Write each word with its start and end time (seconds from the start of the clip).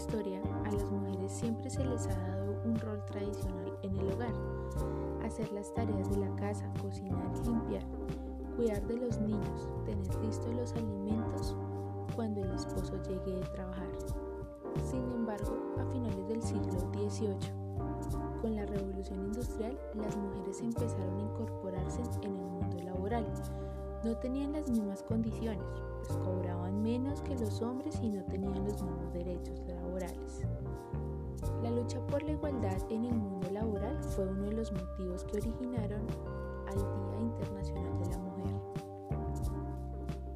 historia, 0.00 0.40
a 0.64 0.72
las 0.72 0.90
mujeres 0.90 1.30
siempre 1.30 1.68
se 1.68 1.84
les 1.84 2.06
ha 2.06 2.28
dado 2.28 2.56
un 2.64 2.74
rol 2.76 3.04
tradicional 3.04 3.78
en 3.82 3.98
el 3.98 4.12
hogar, 4.12 4.32
hacer 5.22 5.52
las 5.52 5.74
tareas 5.74 6.08
de 6.08 6.16
la 6.16 6.34
casa, 6.36 6.72
cocinar, 6.80 7.30
limpiar, 7.44 7.82
cuidar 8.56 8.82
de 8.86 8.96
los 8.96 9.20
niños, 9.20 9.68
tener 9.84 10.14
listos 10.24 10.54
los 10.54 10.72
alimentos 10.72 11.54
cuando 12.16 12.42
el 12.42 12.50
esposo 12.52 12.94
llegue 13.02 13.40
de 13.40 13.46
trabajar. 13.48 13.90
Sin 14.90 15.02
embargo, 15.12 15.54
a 15.78 15.84
finales 15.92 16.28
del 16.28 16.42
siglo 16.42 16.72
XVIII, 16.72 17.36
con 18.40 18.56
la 18.56 18.64
revolución 18.64 19.26
industrial, 19.26 19.78
las 19.94 20.16
mujeres 20.16 20.62
empezaron 20.62 21.18
a 21.18 21.22
incorporarse 21.24 22.00
en 22.22 22.36
el 22.36 22.46
mundo 22.46 22.80
laboral. 22.82 23.26
No 24.02 24.16
tenían 24.16 24.52
las 24.52 24.70
mismas 24.70 25.02
condiciones, 25.02 25.62
pues 26.06 26.18
cobraban 26.18 26.82
menos 26.82 27.20
que 27.22 27.36
los 27.36 27.60
hombres 27.62 27.98
y 28.02 28.08
no 28.08 28.24
tenían 28.24 28.64
los 28.64 28.82
mismos 28.82 29.12
derechos 29.12 29.60
laborales. 29.66 30.44
La 31.62 31.70
lucha 31.70 32.00
por 32.06 32.22
la 32.22 32.32
igualdad 32.32 32.78
en 32.90 33.04
el 33.04 33.14
mundo 33.14 33.50
laboral 33.50 34.02
fue 34.02 34.26
uno 34.26 34.44
de 34.44 34.52
los 34.52 34.72
motivos 34.72 35.24
que 35.24 35.36
originaron 35.38 36.06
al 36.66 36.76
Día 36.76 37.20
Internacional 37.20 37.98
de 37.98 38.10
la 38.10 38.18
Mujer. 38.18 38.60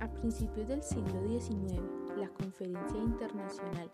A 0.00 0.08
principios 0.08 0.68
del 0.68 0.82
siglo 0.82 1.22
XIX, 1.22 1.82
la 2.16 2.28
Conferencia 2.28 2.98
Internacional 2.98 3.90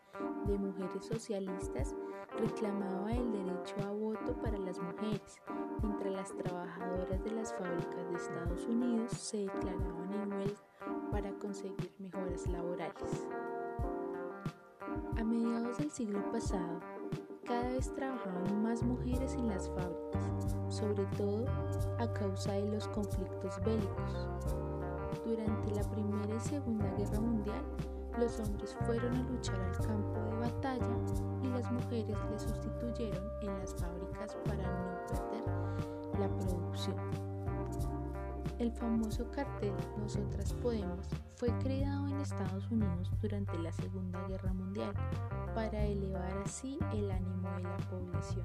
de 0.46 0.58
Mujeres 0.58 1.04
Socialistas 1.04 1.94
reclamaba 2.38 3.12
el 3.12 3.32
derecho 3.32 3.74
a 3.86 3.92
voto 3.92 4.34
para 4.40 4.58
las 4.58 4.78
mujeres, 4.78 5.40
mientras 5.82 6.12
las 6.12 6.36
trabajadoras 6.36 7.24
de 7.24 7.30
las 7.30 7.52
fábricas 7.54 8.10
de 8.10 8.16
Estados 8.16 8.66
Unidos 8.66 9.12
se 9.12 9.38
declaraban 9.38 10.12
en 10.12 10.32
huelga 10.32 10.69
para 11.10 11.30
conseguir 11.38 11.92
mejoras 11.98 12.46
laborales. 12.46 13.26
A 15.18 15.24
mediados 15.24 15.78
del 15.78 15.90
siglo 15.90 16.20
pasado, 16.30 16.80
cada 17.46 17.68
vez 17.70 17.92
trabajaban 17.94 18.62
más 18.62 18.82
mujeres 18.82 19.34
en 19.34 19.48
las 19.48 19.68
fábricas, 19.68 20.56
sobre 20.68 21.04
todo 21.16 21.46
a 21.98 22.12
causa 22.12 22.52
de 22.52 22.68
los 22.68 22.86
conflictos 22.88 23.60
bélicos. 23.64 24.28
Durante 25.24 25.74
la 25.74 25.82
Primera 25.90 26.34
y 26.34 26.40
Segunda 26.40 26.90
Guerra 26.96 27.20
Mundial, 27.20 27.62
los 28.18 28.40
hombres 28.40 28.76
fueron 28.86 29.14
a 29.14 29.22
luchar 29.30 29.60
al 29.60 29.86
campo 29.86 30.20
de 30.20 30.36
batalla 30.36 30.96
y 31.42 31.48
las 31.48 31.70
mujeres 31.70 32.16
les 32.30 32.42
sustituyeron 32.42 33.30
en 33.42 33.58
las 33.58 33.74
fábricas 33.74 34.36
para 34.44 34.62
no 34.62 35.06
perder 35.06 36.20
la 36.20 36.28
producción. 36.28 37.29
El 38.60 38.70
famoso 38.72 39.26
cartel 39.30 39.72
Nosotras 39.96 40.52
Podemos 40.52 41.08
fue 41.36 41.48
creado 41.60 42.08
en 42.08 42.20
Estados 42.20 42.70
Unidos 42.70 43.10
durante 43.22 43.58
la 43.58 43.72
Segunda 43.72 44.22
Guerra 44.28 44.52
Mundial 44.52 44.92
para 45.54 45.82
elevar 45.82 46.30
así 46.44 46.78
el 46.92 47.10
ánimo 47.10 47.48
de 47.56 47.62
la 47.62 47.78
población. 47.88 48.44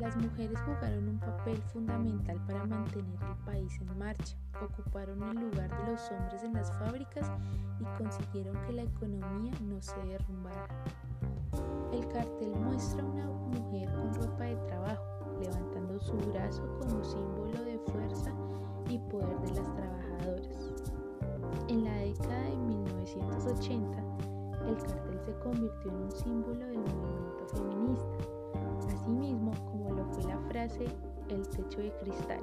Las 0.00 0.16
mujeres 0.16 0.58
jugaron 0.62 1.10
un 1.10 1.20
papel 1.20 1.62
fundamental 1.72 2.44
para 2.44 2.66
mantener 2.66 3.22
el 3.22 3.44
país 3.44 3.80
en 3.80 3.96
marcha, 3.96 4.36
ocuparon 4.60 5.22
el 5.22 5.50
lugar 5.50 5.70
de 5.70 5.92
los 5.92 6.10
hombres 6.10 6.42
en 6.42 6.54
las 6.54 6.72
fábricas 6.72 7.30
y 7.78 7.84
consiguieron 8.02 8.60
que 8.66 8.72
la 8.72 8.82
economía 8.82 9.52
no 9.62 9.80
se 9.80 9.96
derrumbara. 10.06 10.66
El 11.92 12.08
cartel 12.08 12.50
muestra 12.50 13.04
una 13.04 13.26
mujer 13.26 13.92
con 13.92 14.12
ropa 14.12 14.42
de 14.42 14.56
trabajo, 14.56 15.38
levantando 15.40 16.00
su 16.00 16.16
brazo 16.16 16.66
como 16.80 17.04
símbolo 17.04 17.63
y 18.88 18.98
poder 19.10 19.40
de 19.40 19.54
las 19.54 19.74
trabajadoras. 19.74 20.72
En 21.68 21.84
la 21.84 21.94
década 21.96 22.42
de 22.44 22.56
1980, 22.56 24.04
el 24.68 24.76
cartel 24.76 25.20
se 25.24 25.38
convirtió 25.40 25.90
en 25.90 25.96
un 25.96 26.12
símbolo 26.12 26.66
del 26.66 26.78
movimiento 26.78 27.46
feminista, 27.54 28.16
asimismo 28.88 29.52
como 29.66 29.90
lo 29.90 30.04
fue 30.12 30.24
la 30.24 30.38
frase 30.48 30.86
el 31.28 31.48
techo 31.48 31.80
de 31.80 31.92
cristal, 32.02 32.40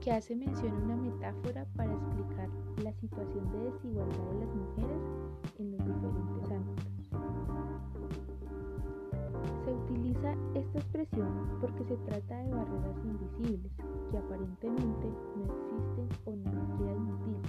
que 0.00 0.12
hace 0.12 0.34
mención 0.36 0.72
a 0.72 0.84
una 0.84 0.96
metáfora 0.96 1.66
para 1.76 1.92
explicar 1.92 2.48
la 2.82 2.92
situación 2.94 3.50
de 3.52 3.70
desigualdad 3.70 4.24
de 4.24 4.46
las 4.46 4.54
mujeres 4.54 5.02
en 5.58 5.72
los 5.72 5.86
diferentes 5.86 6.50
ámbitos. 6.50 6.92
Se 9.64 9.72
utiliza 9.72 10.34
esta 10.54 10.78
expresión 10.78 11.58
porque 11.60 11.84
se 11.84 11.96
trata 11.96 12.38
de 12.38 12.50
barreras 12.54 12.96
invisibles 13.04 13.72
que 14.12 14.18
aparentemente 14.18 15.08
no 15.36 15.44
existen 15.54 16.06
o 16.26 16.54
las 16.54 16.68
quiere 16.76 16.92
admitir, 16.92 17.40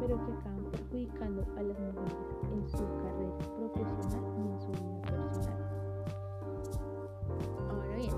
pero 0.00 0.16
que 0.24 0.32
acaban 0.32 0.64
perjudicando 0.72 1.42
a 1.58 1.62
las 1.62 1.78
mujeres 1.78 2.16
en 2.50 2.66
su 2.66 2.84
carrera 2.96 3.38
profesional 3.74 4.24
y 4.38 4.48
en 4.48 4.58
su 4.58 4.68
vida 4.68 5.02
personal. 5.02 5.60
Ahora 7.68 7.96
bien, 7.96 8.14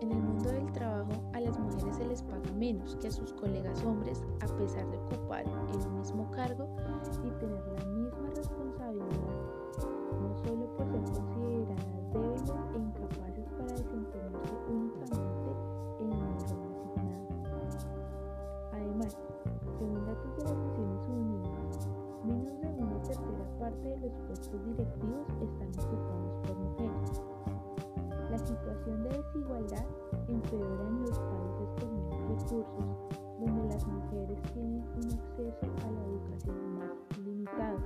en 0.00 0.12
el 0.12 0.22
mundo 0.22 0.48
del 0.52 0.72
trabajo 0.72 1.30
a 1.34 1.40
las 1.40 1.58
mujeres 1.58 1.96
se 1.96 2.06
les 2.06 2.22
paga 2.22 2.50
menos 2.56 2.96
que 2.96 3.08
a 3.08 3.12
sus 3.12 3.34
colegas 3.34 3.84
hombres 3.84 4.24
a 4.40 4.46
pesar 4.56 4.90
de 4.90 4.96
ocupar 4.96 5.44
el 5.44 5.90
mismo 5.90 6.30
cargo 6.30 6.74
y 7.22 7.30
tener 7.32 7.62
la 7.78 7.84
misma 7.84 8.30
responsabilidad, 8.34 9.06
no 10.18 10.34
solo 10.38 10.76
por 10.78 10.86
ser 11.08 11.21
puestos 24.52 24.64
directivos 24.66 25.26
están 25.40 25.70
ocupados 25.86 26.34
por 26.46 26.56
mujeres. 26.56 27.22
La 28.30 28.38
situación 28.38 29.02
de 29.04 29.10
desigualdad 29.10 29.86
empeora 30.28 30.88
en 30.88 31.02
los 31.02 31.18
países 31.18 31.68
con 31.78 31.94
menos 31.96 32.28
recursos, 32.28 32.66
donde 33.40 33.74
las 33.74 33.86
mujeres 33.86 34.42
tienen 34.52 34.84
un 34.96 35.04
acceso 35.12 35.66
a 35.84 35.90
la 35.90 36.04
educación 36.04 36.78
más 36.78 37.18
limitado. 37.18 37.78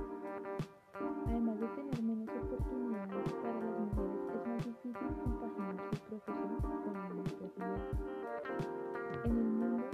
Además 1.27 1.59
de 1.59 1.67
tener 1.67 2.01
menos 2.03 2.29
oportunidades 2.29 3.33
para 3.41 3.59
las 3.59 3.79
mujeres, 3.79 4.21
es 4.35 4.47
más 4.47 4.65
difícil 4.65 5.07
compaginar 5.23 5.77
su 5.91 5.99
profesión 6.09 6.57
con 6.83 6.93
la 6.93 7.09
maternidad. 7.09 7.81
En 9.23 9.37
el 9.37 9.51
mundo, 9.51 9.85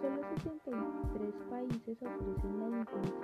solo 0.00 0.22
63 0.42 1.34
países 1.50 1.98
ofrecen 2.02 2.58
la 2.60 2.68
licencia 2.68 3.17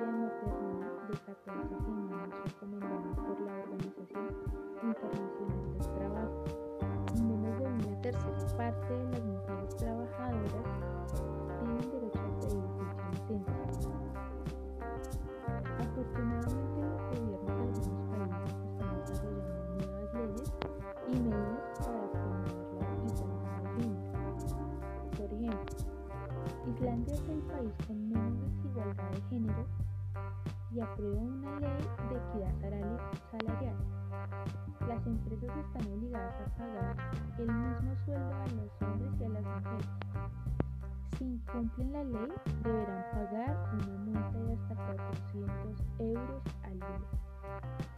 incumplen 41.55 41.93
la 41.93 42.03
ley, 42.03 42.33
deberán 42.65 43.05
pagar 43.13 43.57
una 43.75 43.97
multa 43.99 44.39
de 44.39 44.55
hasta 44.55 44.75
400 44.75 45.85
euros 46.01 46.43
al 46.65 46.81
día. 46.81 47.94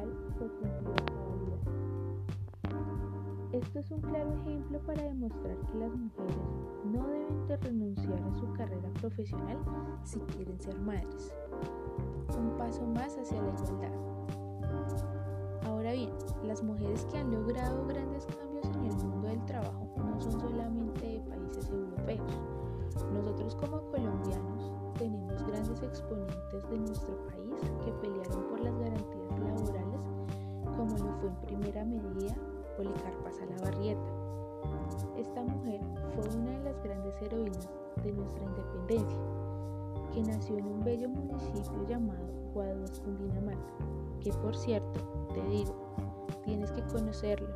Cual 0.00 0.12
fue 0.38 0.48
cumplido 0.48 0.92
a 0.92 1.04
cabalidad. 1.06 1.60
Esto 3.52 3.78
es 3.80 3.90
un 3.90 4.00
claro 4.00 4.32
ejemplo 4.34 4.78
para 4.80 5.02
demostrar 5.02 5.56
que 5.66 5.78
las 5.78 5.94
mujeres 5.94 6.36
no 6.84 7.06
deben 7.08 7.46
de 7.46 7.56
renunciar 7.56 8.22
a 8.22 8.34
su 8.34 8.52
carrera 8.52 8.88
profesional 9.00 9.58
si 10.04 10.20
quieren 10.20 10.58
ser 10.60 10.78
madres. 10.80 11.34
Un 12.38 12.56
paso 12.56 12.86
más 12.86 13.18
hacia 13.18 13.42
la 13.42 13.48
igualdad. 13.48 13.92
Ahora 15.66 15.92
bien, 15.92 16.10
las 16.44 16.62
mujeres 16.62 17.04
que 17.06 17.18
han 17.18 17.32
logrado 17.32 17.86
grandes 17.86 18.26
cambios 18.26 18.66
en 18.76 18.84
el 18.84 18.94
mundo 19.04 19.28
del 19.28 19.44
trabajo 19.46 19.94
no 19.98 20.20
son 20.20 20.40
solamente 20.40 21.06
de 21.06 21.20
países 21.20 21.68
europeos. 21.70 22.38
Nosotros 23.12 23.56
como 23.56 23.82
colombianos 23.90 24.72
tenemos 24.96 25.44
grandes 25.46 25.82
exponentes 25.82 26.70
de 26.70 26.78
nuestro 26.78 27.16
país 27.26 27.54
que 27.84 27.92
pelearon 27.92 28.44
por 28.48 28.60
las 28.60 28.78
garantías 28.78 29.19
como 30.90 31.04
lo 31.04 31.12
fue 31.18 31.28
en 31.28 31.36
primera 31.36 31.84
medida 31.84 32.34
Policarpa 32.76 33.30
Salabarrieta. 33.30 34.00
Esta 35.16 35.42
mujer 35.42 35.80
fue 36.14 36.24
una 36.36 36.50
de 36.50 36.64
las 36.64 36.82
grandes 36.82 37.20
heroínas 37.22 37.68
de 38.02 38.12
nuestra 38.12 38.44
independencia, 38.44 39.18
que 40.12 40.22
nació 40.22 40.58
en 40.58 40.66
un 40.66 40.80
bello 40.84 41.08
municipio 41.08 41.86
llamado 41.88 42.26
Guaduas, 42.54 43.00
Cundinamarca, 43.00 43.72
que 44.20 44.32
por 44.32 44.56
cierto, 44.56 45.00
te 45.32 45.42
digo, 45.48 45.74
tienes 46.44 46.72
que 46.72 46.82
conocerlo, 46.86 47.48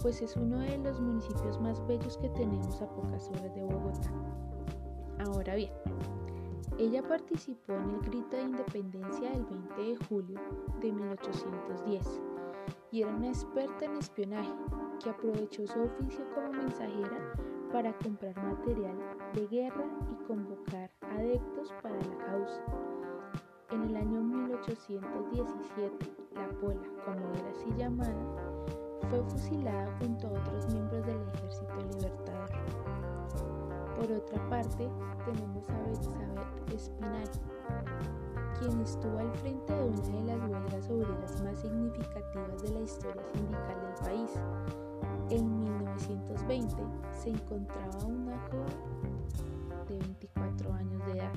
pues 0.00 0.22
es 0.22 0.36
uno 0.36 0.58
de 0.60 0.78
los 0.78 1.00
municipios 1.00 1.60
más 1.60 1.84
bellos 1.86 2.16
que 2.18 2.28
tenemos 2.30 2.80
a 2.80 2.86
pocas 2.86 3.28
horas 3.30 3.54
de 3.54 3.62
Bogotá. 3.64 4.10
Ahora 5.18 5.56
bien, 5.56 5.72
ella 6.78 7.02
participó 7.02 7.74
en 7.74 7.90
el 7.90 8.00
grito 8.02 8.36
de 8.36 8.42
independencia 8.42 9.30
del 9.30 9.44
20 9.44 9.82
de 9.82 9.96
julio 10.06 10.40
de 10.80 10.92
1810 10.92 12.31
y 12.92 13.02
era 13.02 13.10
una 13.10 13.28
experta 13.28 13.86
en 13.86 13.96
espionaje 13.96 14.52
que 15.02 15.10
aprovechó 15.10 15.66
su 15.66 15.80
oficio 15.80 16.24
como 16.34 16.52
mensajera 16.52 17.32
para 17.72 17.96
comprar 17.98 18.36
material 18.36 18.96
de 19.32 19.46
guerra 19.46 19.84
y 20.10 20.26
convocar 20.26 20.90
adeptos 21.00 21.72
para 21.82 21.96
la 21.96 22.26
causa. 22.26 22.62
En 23.70 23.84
el 23.84 23.96
año 23.96 24.20
1817, 24.20 26.12
la 26.34 26.48
Pola, 26.60 26.82
como 27.06 27.32
era 27.32 27.50
así 27.50 27.72
llamada, 27.78 28.14
fue 29.08 29.22
fusilada 29.22 29.96
junto 29.98 30.26
a 30.26 30.32
otros 30.32 30.66
miembros 30.74 31.06
del 31.06 31.22
ejército 31.34 31.74
libertador. 31.94 32.50
Por 33.96 34.12
otra 34.12 34.48
parte, 34.50 34.90
tenemos 35.24 35.70
a 35.70 35.82
Betsabé 35.84 36.74
Espinal, 36.74 37.30
quien 38.58 38.80
estuvo 38.80 39.18
al 39.18 39.32
frente 39.34 39.72
de 39.72 39.84
una 39.84 40.18
de 40.18 40.24
las 40.24 40.50
huelgas 40.50 40.90
obreras 40.90 41.42
más 41.42 41.58
significativas 41.60 42.62
de 42.62 42.70
la 42.70 42.80
historia 42.80 43.22
sindical 43.32 43.80
del 43.82 43.94
país. 44.06 44.30
En 45.30 45.58
1920 45.58 46.76
se 47.10 47.30
encontraba 47.30 48.04
una 48.04 48.38
joven 48.48 49.88
de 49.88 49.98
24 49.98 50.72
años 50.74 51.06
de 51.06 51.12
edad. 51.12 51.32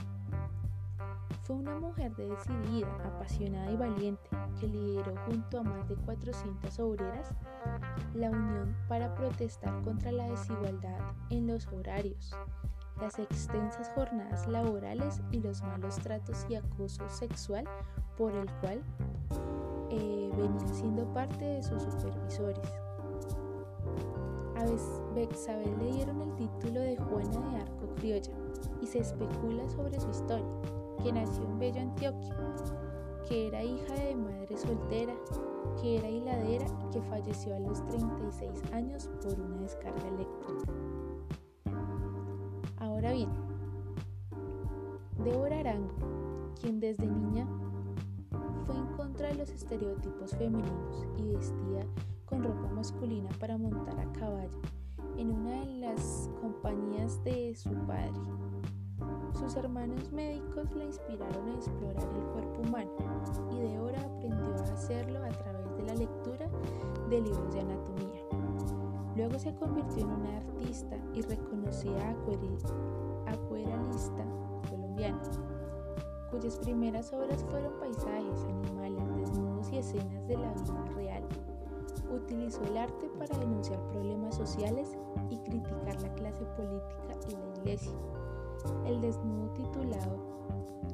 Fue 1.44 1.56
una 1.58 1.78
mujer 1.80 2.16
decidida, 2.16 2.88
apasionada 3.06 3.72
y 3.72 3.78
valiente 3.78 4.30
que 4.60 4.68
lideró 4.68 5.14
junto 5.28 5.60
a 5.60 5.64
más 5.64 5.88
de 5.88 5.96
400 5.96 6.80
obreras 6.80 7.30
la 8.16 8.32
unión 8.32 8.76
para 8.88 9.14
protestar 9.14 9.82
contra 9.84 10.12
la 10.12 10.30
desigualdad 10.30 11.14
en 11.30 11.48
los 11.48 11.68
horarios, 11.68 12.36
las 13.00 13.20
extensas 13.20 13.90
jornadas 13.94 14.48
laborales 14.48 15.22
y 15.32 15.40
los 15.40 15.62
malos 15.62 15.96
tratos 15.98 16.46
y 16.50 16.56
acoso 16.56 17.08
sexual 17.10 17.66
por 18.18 18.34
el 18.34 18.50
cual 18.62 18.82
eh, 19.90 20.32
venía 20.36 20.68
siendo 20.68 21.06
parte 21.14 21.44
de 21.44 21.64
sus 21.64 21.84
supervisores. 21.84 22.70
A 24.56 25.14
Bexabel 25.14 25.78
le 25.80 25.92
dieron 25.92 26.22
el 26.22 26.36
título 26.36 26.80
de 26.80 26.96
Juana 26.98 27.52
de 27.52 27.58
Arco 27.58 27.94
Criolla 27.96 28.34
y 28.82 28.88
se 28.88 29.00
especula 29.00 29.68
sobre 29.70 30.00
su 30.00 30.10
historia, 30.10 30.48
que 31.04 31.12
nació 31.12 31.44
en 31.44 31.60
Bello 31.60 31.82
Antioquia, 31.82 32.36
que 33.28 33.48
era 33.48 33.64
hija 33.64 33.94
de 33.94 34.16
madre 34.16 34.58
soltera, 34.58 35.14
que 35.82 35.98
era 35.98 36.10
hiladera 36.10 36.66
y 36.66 36.90
que 36.92 37.02
falleció 37.04 37.56
a 37.56 37.60
los 37.60 37.86
36 37.86 38.64
años 38.72 39.10
por 39.22 39.40
una 39.40 39.58
descarga 39.58 40.08
eléctrica. 40.08 40.72
Ahora 43.06 43.30
Débora 45.24 45.60
Arango, 45.60 45.94
quien 46.60 46.80
desde 46.80 47.06
niña 47.06 47.48
fue 48.66 48.76
en 48.76 48.88
contra 48.98 49.28
de 49.28 49.36
los 49.36 49.52
estereotipos 49.52 50.32
femeninos 50.32 51.06
y 51.16 51.28
vestía 51.28 51.86
con 52.26 52.44
ropa 52.44 52.68
masculina 52.74 53.30
para 53.40 53.60
montar 53.60 54.00
a 54.00 54.12
caballo 54.14 54.60
en 55.18 55.30
una 55.30 55.52
de 55.62 55.66
las 55.82 56.32
compañías 56.42 57.24
de 57.24 57.54
su 57.56 57.70
padre. 57.86 58.12
Sus 59.34 59.56
hermanos 59.56 60.12
médicos 60.12 60.74
la 60.76 60.86
inspiraron 60.86 61.50
a 61.50 61.54
explorar 61.54 62.10
el 62.16 62.24
cuerpo 62.32 62.62
humano 62.64 62.92
y 63.52 63.60
Débora 63.60 64.02
aprendió 64.02 64.56
a 64.56 64.74
hacerlo 64.74 65.24
a 65.24 65.30
través 65.30 65.78
de 65.78 65.84
la 65.84 65.94
lectura 65.94 66.50
de 67.12 67.22
libros 67.22 67.54
de 67.54 67.60
anatomía. 67.60 68.25
Luego 69.16 69.40
se 69.40 69.56
convirtió 69.56 70.04
en 70.04 70.12
una 70.12 70.38
artista 70.38 70.98
y 71.14 71.22
reconocida 71.22 72.10
acuarelista 73.26 74.26
colombiana, 74.70 75.22
cuyas 76.30 76.58
primeras 76.58 77.14
obras 77.14 77.46
fueron 77.46 77.80
paisajes, 77.80 78.44
animales, 78.44 79.16
desnudos 79.16 79.72
y 79.72 79.78
escenas 79.78 80.28
de 80.28 80.38
la 80.38 80.52
vida 80.52 80.86
real. 80.96 81.24
Utilizó 82.14 82.62
el 82.66 82.78
arte 82.78 83.10
para 83.18 83.38
denunciar 83.38 83.80
problemas 83.88 84.36
sociales 84.36 84.98
y 85.30 85.38
criticar 85.38 86.02
la 86.02 86.14
clase 86.16 86.44
política 86.58 87.16
y 87.30 87.32
la 87.32 87.60
iglesia. 87.62 87.94
El 88.86 89.00
desnudo 89.00 89.50
titulado 89.54 90.18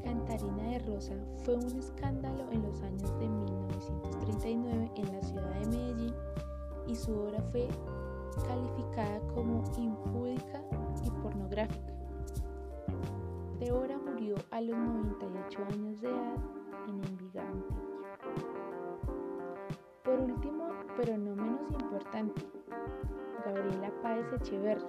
Cantarina 0.03 0.63
de 0.63 0.79
Rosa 0.79 1.15
fue 1.43 1.55
un 1.55 1.77
escándalo 1.77 2.49
en 2.51 2.61
los 2.61 2.81
años 2.83 3.17
de 3.19 3.27
1939 3.27 4.91
en 4.95 5.13
la 5.13 5.21
ciudad 5.21 5.59
de 5.59 5.67
Medellín 5.67 6.13
y 6.87 6.95
su 6.95 7.13
obra 7.13 7.41
fue 7.51 7.67
calificada 8.47 9.19
como 9.33 9.63
impúdica 9.77 10.61
y 11.03 11.09
pornográfica. 11.21 11.93
Débora 13.59 13.97
murió 13.97 14.35
a 14.51 14.61
los 14.61 14.77
98 14.77 15.59
años 15.73 16.01
de 16.01 16.09
edad 16.09 16.35
en 16.87 17.03
Envigado, 17.03 17.65
Por 20.03 20.19
último, 20.19 20.69
pero 20.97 21.17
no 21.17 21.35
menos 21.35 21.71
importante, 21.71 22.41
Gabriela 23.45 23.91
Páez 24.01 24.25
Echeverri. 24.33 24.85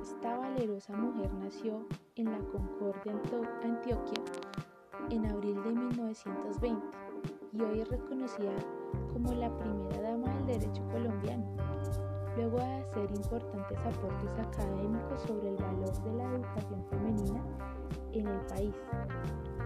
Esta 0.00 0.36
valerosa 0.36 0.92
mujer 0.96 1.32
nació 1.34 1.86
en 2.16 2.30
la 2.30 2.38
Concordia, 2.38 3.14
Antioquia, 3.62 4.22
en 5.10 5.26
abril 5.26 5.62
de 5.62 5.72
1920 5.72 7.02
y 7.52 7.62
hoy 7.62 7.80
es 7.80 7.88
reconocida 7.88 8.52
como 9.12 9.32
la 9.34 9.50
primera 9.58 10.02
dama 10.02 10.34
del 10.36 10.58
derecho 10.58 10.81
hacer 12.92 13.10
importantes 13.16 13.78
aportes 13.78 14.32
académicos 14.38 15.22
sobre 15.22 15.48
el 15.48 15.56
valor 15.56 16.02
de 16.02 16.12
la 16.12 16.24
educación 16.34 16.84
femenina 16.90 17.42
en 18.12 18.26
el 18.26 18.40
país. 18.46 18.74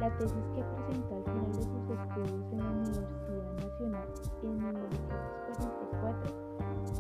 La 0.00 0.16
tesis 0.16 0.44
que 0.54 0.62
presentó 0.62 1.16
al 1.16 1.24
final 1.24 1.52
de 1.52 1.62
sus 1.62 1.90
estudios 1.90 2.52
en 2.52 2.58
la 2.58 2.70
Universidad 2.70 3.52
Nacional 3.54 4.08
en 4.42 4.56
1944 4.56 6.46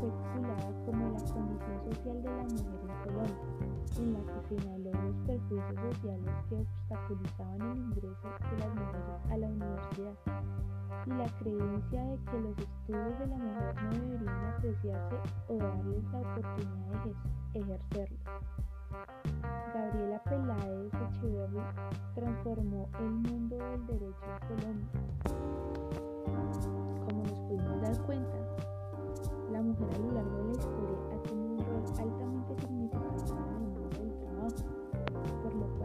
fue 0.00 0.10
titulada 0.10 0.68
como 0.84 1.04
La 1.12 1.20
condición 1.32 1.78
social 1.84 2.22
de 2.22 2.30
la 2.30 2.42
mujer 2.42 2.85
que 6.06 6.54
obstaculizaban 6.54 7.60
el 7.62 7.78
ingreso 7.78 8.28
de 8.28 8.58
las 8.58 8.74
mujeres 8.76 9.20
a 9.28 9.36
la 9.38 9.46
universidad 9.48 10.14
y 11.04 11.10
la 11.10 11.26
creencia 11.38 12.04
de 12.04 12.18
que 12.30 12.40
los 12.40 12.58
estudios 12.58 13.18
de 13.18 13.26
la 13.26 13.36
mujer 13.36 13.74
no 13.82 13.90
deberían 13.90 14.44
apreciarse 14.54 15.16
o 15.48 15.58
darles 15.58 16.04
la 16.12 16.18
oportunidad 16.20 17.04
de 17.04 17.60
ejercerlos. 17.60 18.20
Gabriela 19.74 20.22
Peláez 20.22 20.94
Echeverry 20.94 21.60
transformó 22.14 22.88
el 23.00 23.10
mundo 23.10 23.56
del 23.56 23.86
derecho 23.86 24.24
en 24.30 24.38
Colombia. 24.46 24.88
Como 27.04 27.22
nos 27.24 27.40
pudimos 27.40 27.82
dar 27.82 28.00
cuenta, 28.06 28.38
la 29.50 29.60
mujer 29.60 29.88
a 29.92 29.98
lo 29.98 30.12
largo 30.12 30.38
de 30.38 30.44
la 30.44 30.52
historia 30.52 30.98
ha 31.12 31.22
tenido 31.22 31.52
un 31.54 31.66
rol 31.66 31.84
altamente 31.98 32.56
significativo 32.60 33.38
en 33.38 33.54
el 33.54 33.70
mundo 33.70 33.98
del 33.98 34.12
trabajo, 34.20 34.75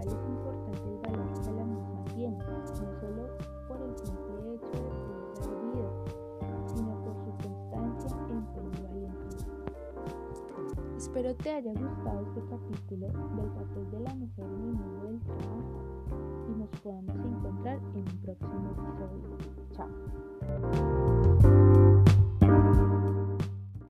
es 0.07 0.13
importante 0.27 0.89
el 0.89 0.97
valor 0.99 1.33
que 1.41 1.51
la 1.51 1.65
misma 1.65 2.03
tiene, 2.13 2.37
no 2.37 2.67
solo 2.99 3.29
por 3.67 3.81
el 3.81 3.95
simple 3.97 4.55
hecho 4.55 4.71
de 4.71 4.89
poder 5.01 5.23
dar 5.39 5.53
vida, 5.61 5.91
sino 6.67 6.91
por 7.03 7.15
su 7.23 7.31
constancia, 7.43 8.09
empeño 8.29 8.71
y 8.77 8.83
valentía. 8.83 9.61
Espero 10.97 11.35
te 11.35 11.51
haya 11.51 11.73
gustado 11.73 12.21
este 12.21 12.41
capítulo 12.49 13.07
del 13.07 13.49
papel 13.51 13.91
de 13.91 13.99
la 13.99 14.13
mujer 14.15 14.45
en 14.45 14.51
el 14.51 14.73
mundo 14.73 15.03
del 15.07 15.19
trabajo 15.21 15.81
y 16.47 16.59
nos 16.59 16.69
podamos 16.81 17.15
encontrar 17.25 17.79
en 17.93 17.99
un 17.99 18.17
próximo 18.21 18.71
episodio. 18.71 19.37
Chao. 19.71 21.10